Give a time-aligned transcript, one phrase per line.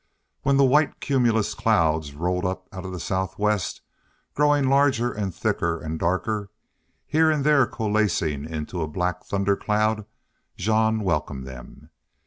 [0.41, 3.81] When the white cumulus clouds rolled up out of the southwest,
[4.33, 6.49] growing larger and thicker and darker,
[7.05, 10.07] here and there coalescing into a black thundercloud,
[10.57, 11.91] Jean welcomed them.